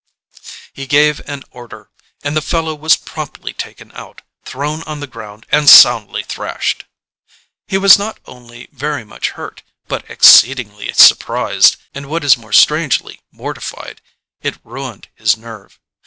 He 0.73 0.87
gave 0.87 1.19
an 1.29 1.43
order 1.51 1.91
and 2.23 2.35
the 2.35 2.41
fellow 2.41 2.73
was 2.73 2.95
promptly 2.97 3.53
taken 3.53 3.91
out, 3.91 4.23
thrown 4.45 4.81
on 4.85 4.99
the 4.99 5.05
ground, 5.05 5.45
and 5.51 5.69
soundly 5.69 6.23
thrashed. 6.23 6.85
He 7.67 7.77
was 7.77 7.99
not 7.99 8.19
only 8.25 8.67
very 8.71 9.03
much 9.03 9.29
hurt, 9.37 9.61
but 9.87 10.09
exceedingly 10.09 10.91
surprised, 10.93 11.75
and 11.93 12.07
what 12.09 12.23
is 12.23 12.35
more 12.35 12.51
strangely 12.51 13.21
mortified. 13.31 14.01
It 14.41 14.57
ruined 14.63 15.09
his 15.13 15.37
nerve. 15.37 15.79